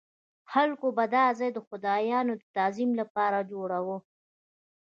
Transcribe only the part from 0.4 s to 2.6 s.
خلکو به دا ځای د خدایانو د